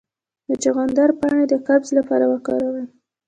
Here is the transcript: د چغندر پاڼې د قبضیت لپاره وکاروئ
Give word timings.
د 0.47 0.49
چغندر 0.63 1.09
پاڼې 1.19 1.45
د 1.49 1.53
قبضیت 1.67 1.93
لپاره 1.99 2.25
وکاروئ 2.33 2.85